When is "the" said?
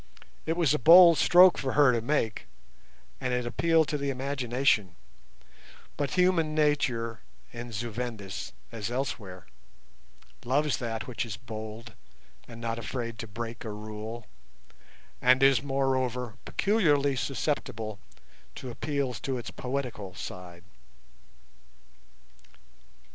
3.99-4.09